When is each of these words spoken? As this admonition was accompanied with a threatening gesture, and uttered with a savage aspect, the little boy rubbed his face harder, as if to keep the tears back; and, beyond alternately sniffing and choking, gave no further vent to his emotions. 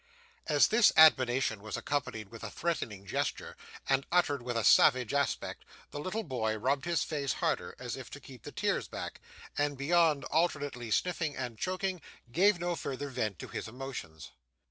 As 0.47 0.69
this 0.69 0.91
admonition 0.97 1.61
was 1.61 1.77
accompanied 1.77 2.29
with 2.29 2.43
a 2.43 2.49
threatening 2.49 3.05
gesture, 3.05 3.55
and 3.87 4.03
uttered 4.11 4.41
with 4.41 4.57
a 4.57 4.63
savage 4.63 5.13
aspect, 5.13 5.63
the 5.91 5.99
little 5.99 6.23
boy 6.23 6.57
rubbed 6.57 6.85
his 6.85 7.03
face 7.03 7.33
harder, 7.33 7.75
as 7.77 7.95
if 7.95 8.09
to 8.09 8.19
keep 8.19 8.41
the 8.41 8.51
tears 8.51 8.87
back; 8.87 9.21
and, 9.55 9.77
beyond 9.77 10.23
alternately 10.31 10.89
sniffing 10.89 11.35
and 11.35 11.59
choking, 11.59 12.01
gave 12.31 12.59
no 12.59 12.75
further 12.75 13.09
vent 13.09 13.37
to 13.37 13.47
his 13.47 13.67
emotions. 13.67 14.31